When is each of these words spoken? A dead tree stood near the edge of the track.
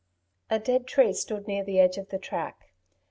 A 0.49 0.57
dead 0.57 0.87
tree 0.87 1.13
stood 1.13 1.47
near 1.47 1.63
the 1.63 1.79
edge 1.79 1.99
of 1.99 2.09
the 2.09 2.17
track. 2.17 2.71